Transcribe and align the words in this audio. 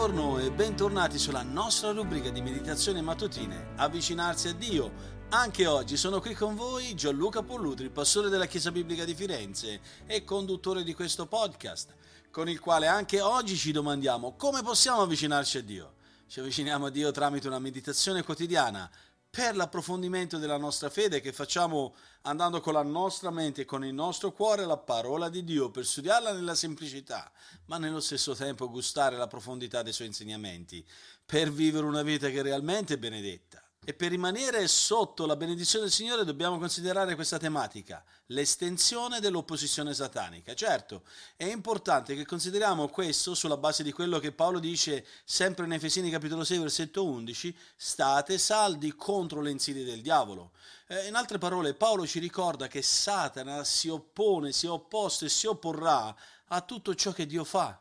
Buongiorno 0.00 0.38
e 0.38 0.50
bentornati 0.50 1.18
sulla 1.18 1.42
nostra 1.42 1.90
rubrica 1.90 2.30
di 2.30 2.40
meditazione 2.40 3.02
mattutine, 3.02 3.74
avvicinarsi 3.76 4.48
a 4.48 4.54
Dio. 4.54 4.90
Anche 5.28 5.66
oggi 5.66 5.98
sono 5.98 6.22
qui 6.22 6.32
con 6.32 6.54
voi 6.54 6.94
Gianluca 6.94 7.42
Pollutri, 7.42 7.90
pastore 7.90 8.30
della 8.30 8.46
Chiesa 8.46 8.70
Biblica 8.70 9.04
di 9.04 9.14
Firenze 9.14 9.78
e 10.06 10.24
conduttore 10.24 10.84
di 10.84 10.94
questo 10.94 11.26
podcast, 11.26 11.92
con 12.30 12.48
il 12.48 12.60
quale 12.60 12.86
anche 12.86 13.20
oggi 13.20 13.58
ci 13.58 13.72
domandiamo 13.72 14.36
come 14.38 14.62
possiamo 14.62 15.02
avvicinarci 15.02 15.58
a 15.58 15.62
Dio. 15.62 15.92
Ci 16.28 16.40
avviciniamo 16.40 16.86
a 16.86 16.90
Dio 16.90 17.10
tramite 17.10 17.48
una 17.48 17.58
meditazione 17.58 18.22
quotidiana, 18.22 18.90
per 19.30 19.54
l'approfondimento 19.54 20.38
della 20.38 20.56
nostra 20.56 20.90
fede 20.90 21.20
che 21.20 21.32
facciamo 21.32 21.94
andando 22.22 22.60
con 22.60 22.72
la 22.72 22.82
nostra 22.82 23.30
mente 23.30 23.62
e 23.62 23.64
con 23.64 23.84
il 23.84 23.94
nostro 23.94 24.32
cuore 24.32 24.64
alla 24.64 24.76
parola 24.76 25.28
di 25.28 25.44
Dio 25.44 25.70
per 25.70 25.86
studiarla 25.86 26.32
nella 26.32 26.56
semplicità, 26.56 27.30
ma 27.66 27.78
nello 27.78 28.00
stesso 28.00 28.34
tempo 28.34 28.68
gustare 28.68 29.16
la 29.16 29.28
profondità 29.28 29.82
dei 29.82 29.92
suoi 29.92 30.08
insegnamenti, 30.08 30.84
per 31.24 31.52
vivere 31.52 31.86
una 31.86 32.02
vita 32.02 32.28
che 32.28 32.40
è 32.40 32.42
realmente 32.42 32.98
benedetta. 32.98 33.62
E 33.82 33.94
per 33.94 34.10
rimanere 34.10 34.68
sotto 34.68 35.24
la 35.24 35.36
benedizione 35.36 35.86
del 35.86 35.92
Signore 35.92 36.26
dobbiamo 36.26 36.58
considerare 36.58 37.14
questa 37.14 37.38
tematica, 37.38 38.04
l'estensione 38.26 39.20
dell'opposizione 39.20 39.94
satanica. 39.94 40.52
Certo, 40.52 41.02
è 41.34 41.44
importante 41.44 42.14
che 42.14 42.26
consideriamo 42.26 42.88
questo 42.88 43.34
sulla 43.34 43.56
base 43.56 43.82
di 43.82 43.90
quello 43.90 44.18
che 44.18 44.32
Paolo 44.32 44.58
dice 44.58 45.06
sempre 45.24 45.64
in 45.64 45.72
Efesini 45.72 46.10
capitolo 46.10 46.44
6 46.44 46.58
versetto 46.58 47.06
11, 47.06 47.56
state 47.74 48.36
saldi 48.36 48.94
contro 48.94 49.40
le 49.40 49.50
insidie 49.50 49.84
del 49.84 50.02
diavolo. 50.02 50.50
Eh, 50.86 51.06
in 51.06 51.14
altre 51.14 51.38
parole, 51.38 51.72
Paolo 51.72 52.06
ci 52.06 52.18
ricorda 52.18 52.68
che 52.68 52.82
Satana 52.82 53.64
si 53.64 53.88
oppone, 53.88 54.52
si 54.52 54.66
è 54.66 54.70
opposto 54.70 55.24
e 55.24 55.30
si 55.30 55.46
opporrà 55.46 56.14
a 56.48 56.60
tutto 56.60 56.94
ciò 56.94 57.12
che 57.12 57.24
Dio 57.24 57.44
fa. 57.44 57.79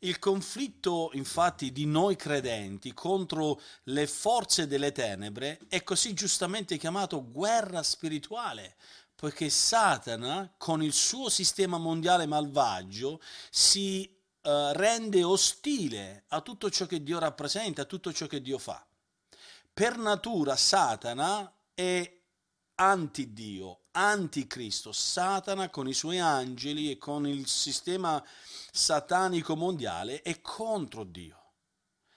Il 0.00 0.20
conflitto 0.20 1.10
infatti 1.14 1.72
di 1.72 1.84
noi 1.84 2.14
credenti 2.14 2.92
contro 2.92 3.60
le 3.84 4.06
forze 4.06 4.68
delle 4.68 4.92
tenebre 4.92 5.58
è 5.68 5.82
così 5.82 6.14
giustamente 6.14 6.76
chiamato 6.76 7.28
guerra 7.28 7.82
spirituale, 7.82 8.76
poiché 9.16 9.50
Satana 9.50 10.54
con 10.56 10.84
il 10.84 10.92
suo 10.92 11.28
sistema 11.28 11.78
mondiale 11.78 12.26
malvagio 12.26 13.20
si 13.50 14.08
uh, 14.42 14.70
rende 14.70 15.24
ostile 15.24 16.22
a 16.28 16.42
tutto 16.42 16.70
ciò 16.70 16.86
che 16.86 17.02
Dio 17.02 17.18
rappresenta, 17.18 17.82
a 17.82 17.86
tutto 17.86 18.12
ciò 18.12 18.28
che 18.28 18.40
Dio 18.40 18.58
fa. 18.58 18.86
Per 19.74 19.96
natura 19.96 20.54
Satana 20.54 21.52
è 21.74 22.20
anti-Dio, 22.76 23.80
anticristo, 23.98 24.92
Satana 24.92 25.70
con 25.70 25.88
i 25.88 25.92
suoi 25.92 26.20
angeli 26.20 26.90
e 26.90 26.98
con 26.98 27.26
il 27.26 27.48
sistema 27.48 28.24
satanico 28.70 29.56
mondiale 29.56 30.22
è 30.22 30.40
contro 30.40 31.02
Dio. 31.02 31.36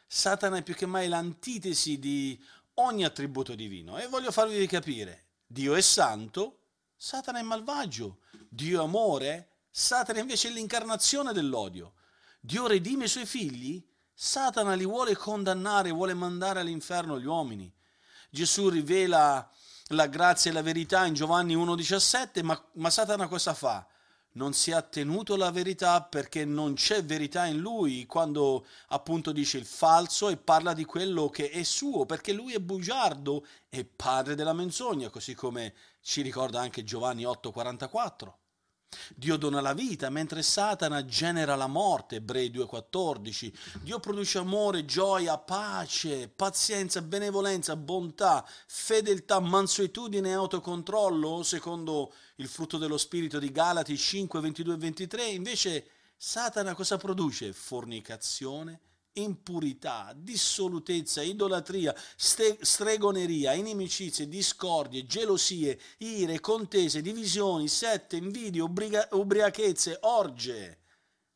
Satana 0.06 0.58
è 0.58 0.64
più 0.64 0.76
che 0.76 0.86
mai 0.86 1.08
l'antitesi 1.08 1.98
di 1.98 2.40
ogni 2.76 3.04
attributo 3.04 3.56
divino 3.56 3.98
e 3.98 4.08
voglio 4.08 4.32
farvi 4.32 4.68
capire, 4.68 5.30
Dio 5.46 5.73
è 5.73 5.82
santo, 5.82 6.60
Satana 6.96 7.40
è 7.40 7.44
malvagio, 7.44 8.20
Dio 8.48 8.82
è 8.82 8.84
amore, 8.84 9.50
Satana 9.72 10.20
invece 10.20 10.50
è 10.50 10.52
l'incarnazione 10.52 11.34
dell'odio. 11.34 11.94
Dio 12.39 12.67
redime 12.67 13.05
i 13.05 13.10
suoi 13.10 13.26
figli, 13.26 13.84
Satana 14.14 14.73
li 14.73 14.86
vuole 14.86 15.16
condannare, 15.16 15.92
vuole 15.92 16.14
mandare 16.14 16.60
all'inferno 16.60 17.20
gli 17.20 17.26
uomini. 17.26 17.73
Gesù 18.30 18.70
rivela 18.70 19.50
la 19.94 20.08
grazia 20.08 20.52
e 20.52 20.54
la 20.54 20.62
verità 20.62 21.06
in 21.06 21.14
Giovanni 21.14 21.56
1,17, 21.56 22.44
ma, 22.44 22.62
ma 22.74 22.90
Satana 22.90 23.28
cosa 23.28 23.54
fa? 23.54 23.86
Non 24.34 24.54
si 24.54 24.72
è 24.72 24.74
attenuto 24.74 25.34
alla 25.34 25.52
verità 25.52 26.02
perché 26.02 26.46
non 26.46 26.76
c'è 26.76 27.04
verità 27.04 27.46
in 27.46 27.58
lui 27.58 28.06
quando 28.06 28.66
appunto 28.88 29.32
dice 29.34 29.58
il 29.58 29.66
falso 29.66 30.30
e 30.30 30.38
parla 30.38 30.74
di 30.74 30.86
quello 30.86 31.30
che 31.30 31.50
è 31.50 31.64
suo, 31.64 32.06
perché 32.06 32.32
lui 32.32 32.54
è 32.54 32.60
bugiardo 32.60 33.46
e 33.70 33.84
padre 33.84 34.36
della 34.36 34.54
menzogna, 34.54 35.10
così 35.10 35.34
come 35.36 35.74
ci 36.02 36.22
ricorda 36.22 36.62
anche 36.62 36.84
Giovanni 36.84 37.23
8,44. 37.23 38.41
Dio 39.16 39.38
dona 39.38 39.62
la 39.62 39.74
vita 39.74 40.10
mentre 40.10 40.42
Satana 40.42 41.06
genera 41.06 41.56
la 41.56 41.68
morte, 41.68 42.18
Ebrei 42.18 42.50
2,14. 42.50 43.54
Dio 43.82 44.00
produce 44.00 44.38
amore, 44.38 44.84
gioia, 44.84 45.38
pace, 45.38 46.28
pazienza, 46.28 47.02
benevolenza, 47.02 47.76
bontà, 47.76 48.46
fedeltà, 48.68 49.40
mansuetudine 49.40 50.30
e 50.30 50.34
autocontrollo, 50.34 51.44
secondo 51.44 52.14
il 52.36 52.48
frutto 52.48 52.78
dello 52.78 52.98
spirito 52.98 53.40
di 53.40 53.52
Galati 53.52 53.98
5, 53.98 54.40
22 54.40 54.74
e 54.74 54.78
23. 54.78 55.26
Invece 55.26 55.88
Satana 56.18 56.73
cosa 56.73 56.98
produce? 56.98 57.54
Fornicazione, 57.54 58.80
impurità, 59.14 60.14
dissolutezza, 60.16 61.22
idolatria, 61.22 61.94
stregoneria, 62.16 63.54
inimicizie, 63.54 64.27
discordie, 64.27 65.05
gelosie, 65.05 65.80
ire, 65.98 66.39
contese, 66.39 67.02
divisioni, 67.02 67.67
sette, 67.67 68.16
invidie, 68.16 68.61
ubriga- 68.61 69.08
ubriachezze, 69.11 69.98
orge 70.02 70.80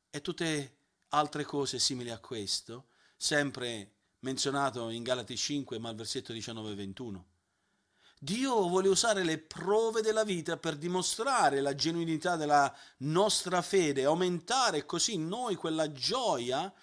e 0.10 0.22
tutte 0.22 0.78
altre 1.10 1.44
cose 1.44 1.80
simili 1.80 2.10
a 2.10 2.20
questo, 2.20 2.86
sempre 3.18 3.92
menzionato 4.20 4.90
in 4.90 5.04
Galati 5.04 5.36
5, 5.36 5.78
ma 5.80 5.90
al 5.90 5.96
versetto 5.96 6.34
19 6.34 6.72
e 6.72 6.76
21. 6.76 7.26
Dio 8.18 8.68
vuole 8.68 8.88
usare 8.88 9.24
le 9.24 9.38
prove 9.38 10.02
della 10.02 10.24
vita 10.24 10.58
per 10.58 10.78
dimostrare 10.78 11.62
la 11.62 11.76
genuinità 11.76 12.36
della 12.36 12.74
nostra 13.00 13.62
fede, 13.62 14.06
aumentare 14.06 14.86
così 14.86 15.14
in 15.14 15.28
noi 15.28 15.56
quella 15.56 15.92
gioia 15.92 16.74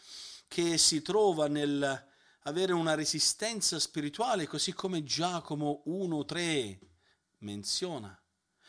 che 0.52 0.76
si 0.76 1.00
trova 1.00 1.48
nel 1.48 2.10
avere 2.42 2.74
una 2.74 2.94
resistenza 2.94 3.80
spirituale, 3.80 4.46
così 4.46 4.74
come 4.74 5.02
Giacomo 5.02 5.82
1.3 5.86 6.78
menziona. 7.38 8.14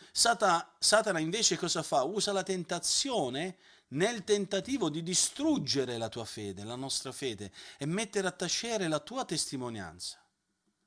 Satana, 0.09 0.75
Satana 0.79 1.19
invece 1.19 1.57
cosa 1.57 1.83
fa? 1.83 2.03
Usa 2.03 2.31
la 2.31 2.43
tentazione 2.43 3.57
nel 3.89 4.23
tentativo 4.23 4.89
di 4.89 5.03
distruggere 5.03 5.97
la 5.97 6.07
tua 6.07 6.23
fede, 6.23 6.63
la 6.63 6.77
nostra 6.77 7.11
fede, 7.11 7.51
e 7.77 7.85
mettere 7.85 8.27
a 8.27 8.31
tacere 8.31 8.87
la 8.87 8.99
tua 8.99 9.25
testimonianza. 9.25 10.25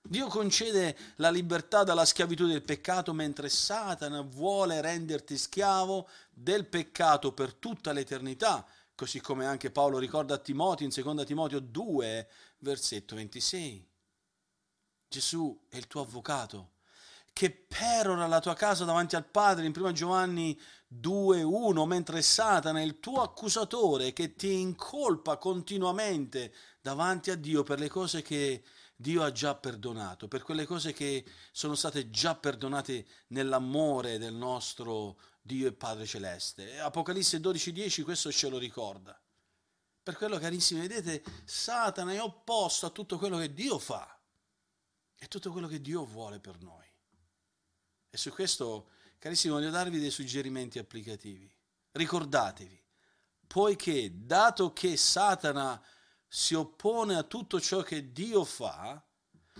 Dio 0.00 0.28
concede 0.28 0.96
la 1.16 1.28
libertà 1.28 1.84
dalla 1.84 2.06
schiavitù 2.06 2.46
del 2.46 2.62
peccato 2.62 3.12
mentre 3.12 3.50
Satana 3.50 4.22
vuole 4.22 4.80
renderti 4.80 5.36
schiavo 5.36 6.08
del 6.30 6.64
peccato 6.64 7.32
per 7.32 7.52
tutta 7.52 7.92
l'eternità, 7.92 8.66
così 8.96 9.20
come 9.20 9.46
anche 9.46 9.70
Paolo 9.70 9.98
ricorda 9.98 10.34
a 10.34 10.38
Timoteo 10.38 10.88
in 10.88 10.92
2 10.92 11.24
Timoteo 11.24 11.60
2, 11.60 12.28
versetto 12.58 13.14
26. 13.14 13.88
Gesù 15.08 15.66
è 15.68 15.76
il 15.76 15.86
tuo 15.86 16.00
avvocato 16.00 16.72
che 17.36 17.50
perora 17.50 18.26
la 18.26 18.40
tua 18.40 18.54
casa 18.54 18.86
davanti 18.86 19.14
al 19.14 19.26
Padre 19.26 19.66
in 19.66 19.72
1 19.76 19.92
Giovanni 19.92 20.58
2.1, 20.90 21.86
mentre 21.86 22.22
Satana 22.22 22.78
è 22.78 22.82
il 22.82 22.98
tuo 22.98 23.20
accusatore 23.20 24.14
che 24.14 24.34
ti 24.34 24.58
incolpa 24.58 25.36
continuamente 25.36 26.54
davanti 26.80 27.30
a 27.30 27.36
Dio 27.36 27.62
per 27.62 27.78
le 27.78 27.90
cose 27.90 28.22
che 28.22 28.64
Dio 28.96 29.22
ha 29.22 29.30
già 29.30 29.54
perdonato, 29.54 30.28
per 30.28 30.42
quelle 30.42 30.64
cose 30.64 30.94
che 30.94 31.26
sono 31.52 31.74
state 31.74 32.09
già 32.09 32.34
perdonate 32.34 33.06
nell'amore 33.28 34.16
del 34.16 34.34
nostro 34.34 35.18
Dio 35.47 35.69
e 35.69 35.72
Padre 35.72 36.04
Celeste. 36.04 36.78
Apocalisse 36.81 37.39
12:10 37.39 38.03
questo 38.03 38.31
ce 38.33 38.48
lo 38.48 38.59
ricorda. 38.59 39.19
Per 40.03 40.16
quello, 40.16 40.39
carissimi, 40.39 40.81
vedete, 40.87 41.25
Satana 41.45 42.13
è 42.13 42.21
opposto 42.21 42.87
a 42.87 42.91
tutto 42.91 43.19
quello 43.19 43.39
che 43.39 43.53
Dio 43.53 43.78
fa 43.78 44.16
e 45.16 45.27
tutto 45.27 45.51
quello 45.51 45.66
che 45.66 45.81
Dio 45.81 46.04
vuole 46.04 46.39
per 46.39 46.60
noi. 46.60 46.87
E 48.10 48.16
su 48.16 48.31
questo, 48.31 48.91
carissimi, 49.19 49.54
voglio 49.54 49.71
darvi 49.71 49.98
dei 49.98 50.10
suggerimenti 50.10 50.78
applicativi. 50.78 51.53
Ricordatevi, 51.93 52.84
poiché 53.47 54.13
dato 54.15 54.72
che 54.72 54.97
Satana 54.97 55.83
si 56.28 56.54
oppone 56.54 57.16
a 57.16 57.22
tutto 57.22 57.60
ciò 57.60 57.83
che 57.83 58.13
Dio 58.13 58.45
fa, 58.45 59.03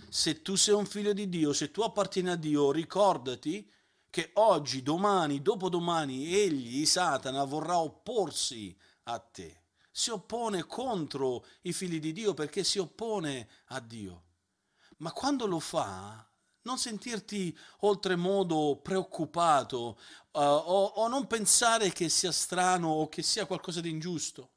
se 0.09 0.43
tu 0.43 0.55
sei 0.56 0.75
un 0.75 0.87
figlio 0.87 1.12
di 1.12 1.29
Dio, 1.29 1.53
se 1.53 1.71
tu 1.71 1.81
appartieni 1.81 2.31
a 2.31 2.37
Dio, 2.37 2.71
ricordati 2.71 3.69
che 4.16 4.30
oggi, 4.36 4.82
domani, 4.82 5.42
dopodomani, 5.42 6.32
egli, 6.32 6.86
Satana, 6.86 7.44
vorrà 7.44 7.76
opporsi 7.76 8.74
a 9.02 9.18
te. 9.18 9.64
Si 9.90 10.08
oppone 10.08 10.64
contro 10.64 11.44
i 11.62 11.74
figli 11.74 12.00
di 12.00 12.14
Dio 12.14 12.32
perché 12.32 12.64
si 12.64 12.78
oppone 12.78 13.46
a 13.66 13.80
Dio. 13.80 14.24
Ma 14.98 15.12
quando 15.12 15.44
lo 15.44 15.60
fa, 15.60 16.26
non 16.62 16.78
sentirti 16.78 17.54
oltremodo 17.80 18.80
preoccupato 18.82 19.98
uh, 20.32 20.38
o, 20.38 20.84
o 20.86 21.08
non 21.08 21.26
pensare 21.26 21.92
che 21.92 22.08
sia 22.08 22.32
strano 22.32 22.88
o 22.88 23.10
che 23.10 23.22
sia 23.22 23.44
qualcosa 23.44 23.82
di 23.82 23.90
ingiusto. 23.90 24.52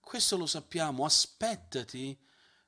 Questo 0.00 0.36
lo 0.36 0.46
sappiamo, 0.46 1.04
aspettati 1.04 2.20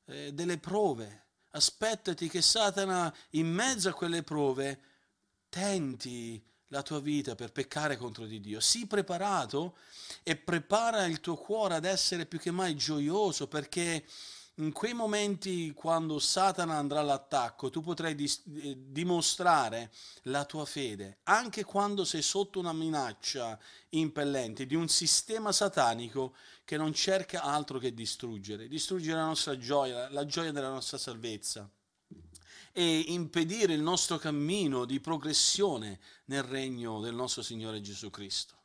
eh, 0.04 0.32
delle 0.32 0.58
prove, 0.58 1.30
aspettati 1.50 2.28
che 2.28 2.42
Satana 2.42 3.12
in 3.30 3.48
mezzo 3.48 3.88
a 3.88 3.92
quelle 3.92 4.22
prove 4.22 4.90
tenti 5.52 6.42
la 6.68 6.80
tua 6.80 6.98
vita 6.98 7.34
per 7.34 7.52
peccare 7.52 7.98
contro 7.98 8.24
di 8.24 8.40
Dio. 8.40 8.58
Sii 8.58 8.86
preparato 8.86 9.76
e 10.22 10.34
prepara 10.34 11.04
il 11.04 11.20
tuo 11.20 11.36
cuore 11.36 11.74
ad 11.74 11.84
essere 11.84 12.24
più 12.24 12.38
che 12.38 12.50
mai 12.50 12.74
gioioso 12.74 13.46
perché 13.48 14.02
in 14.56 14.72
quei 14.72 14.94
momenti 14.94 15.72
quando 15.74 16.18
Satana 16.18 16.76
andrà 16.76 17.00
all'attacco, 17.00 17.68
tu 17.68 17.82
potrai 17.82 18.14
dis- 18.14 18.42
eh, 18.62 18.76
dimostrare 18.78 19.92
la 20.24 20.46
tua 20.46 20.64
fede, 20.64 21.18
anche 21.24 21.64
quando 21.64 22.06
sei 22.06 22.22
sotto 22.22 22.58
una 22.58 22.72
minaccia 22.72 23.58
impellente 23.90 24.64
di 24.64 24.74
un 24.74 24.88
sistema 24.88 25.52
satanico 25.52 26.34
che 26.64 26.78
non 26.78 26.94
cerca 26.94 27.42
altro 27.42 27.78
che 27.78 27.92
distruggere, 27.92 28.68
distruggere 28.68 29.18
la 29.18 29.26
nostra 29.26 29.58
gioia, 29.58 30.08
la 30.10 30.24
gioia 30.24 30.52
della 30.52 30.70
nostra 30.70 30.96
salvezza 30.96 31.68
e 32.72 33.04
impedire 33.08 33.74
il 33.74 33.82
nostro 33.82 34.16
cammino 34.16 34.84
di 34.84 34.98
progressione 34.98 36.00
nel 36.26 36.42
regno 36.42 37.00
del 37.00 37.14
nostro 37.14 37.42
Signore 37.42 37.80
Gesù 37.80 38.10
Cristo. 38.10 38.56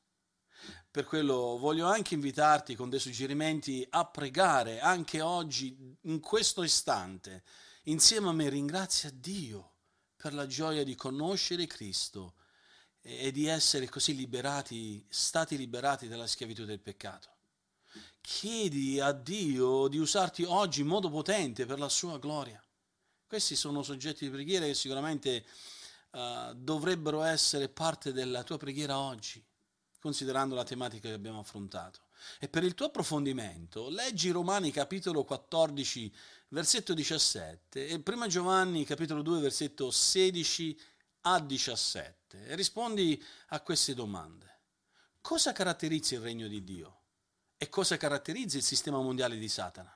Per 0.89 1.05
quello 1.05 1.57
voglio 1.59 1.85
anche 1.85 2.15
invitarti 2.15 2.73
con 2.73 2.89
dei 2.89 2.99
suggerimenti 2.99 3.85
a 3.89 4.05
pregare 4.05 4.79
anche 4.79 5.21
oggi, 5.21 5.95
in 6.01 6.19
questo 6.19 6.63
istante, 6.63 7.43
insieme 7.83 8.29
a 8.29 8.33
me. 8.33 8.49
Ringrazia 8.49 9.11
Dio 9.11 9.73
per 10.15 10.33
la 10.33 10.47
gioia 10.47 10.83
di 10.83 10.95
conoscere 10.95 11.67
Cristo 11.67 12.33
e 13.01 13.31
di 13.31 13.45
essere 13.45 13.87
così 13.87 14.15
liberati, 14.15 15.05
stati 15.07 15.55
liberati 15.55 16.07
dalla 16.07 16.27
schiavitù 16.27 16.65
del 16.65 16.79
peccato. 16.79 17.35
Chiedi 18.19 18.99
a 18.99 19.11
Dio 19.11 19.87
di 19.87 19.97
usarti 19.97 20.43
oggi 20.43 20.81
in 20.81 20.87
modo 20.87 21.09
potente 21.09 21.65
per 21.65 21.79
la 21.79 21.89
sua 21.89 22.17
gloria. 22.17 22.61
Questi 23.27 23.55
sono 23.55 23.83
soggetti 23.83 24.25
di 24.25 24.31
preghiera 24.31 24.65
che 24.65 24.73
sicuramente 24.73 25.45
uh, 26.11 26.53
dovrebbero 26.55 27.21
essere 27.23 27.67
parte 27.67 28.13
della 28.13 28.43
tua 28.43 28.57
preghiera 28.57 28.97
oggi 28.97 29.43
considerando 29.99 30.55
la 30.55 30.63
tematica 30.63 31.09
che 31.09 31.13
abbiamo 31.13 31.39
affrontato. 31.39 31.99
E 32.39 32.47
per 32.47 32.63
il 32.63 32.73
tuo 32.73 32.85
approfondimento, 32.87 33.89
leggi 33.89 34.29
Romani 34.29 34.71
capitolo 34.71 35.23
14, 35.23 36.13
versetto 36.49 36.93
17 36.93 37.87
e 37.87 37.99
prima 37.99 38.27
Giovanni 38.27 38.85
capitolo 38.85 39.21
2, 39.21 39.41
versetto 39.41 39.91
16 39.91 40.79
a 41.21 41.39
17 41.39 42.47
e 42.47 42.55
rispondi 42.55 43.21
a 43.47 43.61
queste 43.61 43.93
domande. 43.93 44.45
Cosa 45.19 45.51
caratterizza 45.51 46.15
il 46.15 46.21
regno 46.21 46.47
di 46.47 46.63
Dio? 46.63 47.01
E 47.57 47.69
cosa 47.69 47.97
caratterizza 47.97 48.57
il 48.57 48.63
sistema 48.63 49.01
mondiale 49.01 49.37
di 49.37 49.49
Satana? 49.49 49.95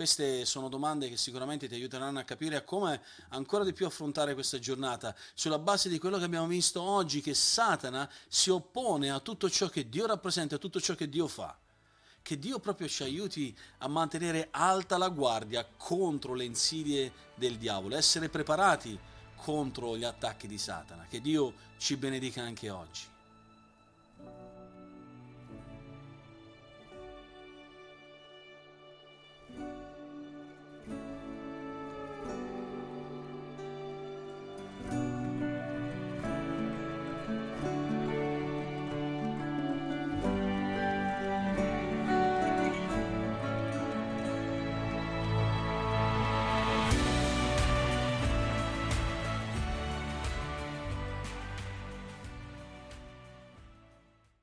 Queste 0.00 0.46
sono 0.46 0.70
domande 0.70 1.10
che 1.10 1.18
sicuramente 1.18 1.68
ti 1.68 1.74
aiuteranno 1.74 2.20
a 2.20 2.22
capire 2.22 2.64
come 2.64 3.02
ancora 3.28 3.64
di 3.64 3.74
più 3.74 3.84
affrontare 3.84 4.32
questa 4.32 4.58
giornata 4.58 5.14
sulla 5.34 5.58
base 5.58 5.90
di 5.90 5.98
quello 5.98 6.16
che 6.16 6.24
abbiamo 6.24 6.46
visto 6.46 6.80
oggi, 6.80 7.20
che 7.20 7.34
Satana 7.34 8.10
si 8.26 8.48
oppone 8.48 9.10
a 9.10 9.20
tutto 9.20 9.50
ciò 9.50 9.68
che 9.68 9.90
Dio 9.90 10.06
rappresenta, 10.06 10.54
a 10.54 10.58
tutto 10.58 10.80
ciò 10.80 10.94
che 10.94 11.10
Dio 11.10 11.28
fa. 11.28 11.54
Che 12.22 12.38
Dio 12.38 12.58
proprio 12.60 12.88
ci 12.88 13.02
aiuti 13.02 13.54
a 13.80 13.88
mantenere 13.88 14.48
alta 14.52 14.96
la 14.96 15.10
guardia 15.10 15.68
contro 15.76 16.32
le 16.32 16.44
insidie 16.44 17.12
del 17.34 17.58
diavolo, 17.58 17.94
essere 17.94 18.30
preparati 18.30 18.98
contro 19.36 19.98
gli 19.98 20.04
attacchi 20.04 20.46
di 20.46 20.56
Satana. 20.56 21.04
Che 21.10 21.20
Dio 21.20 21.52
ci 21.76 21.98
benedica 21.98 22.40
anche 22.40 22.70
oggi. 22.70 23.02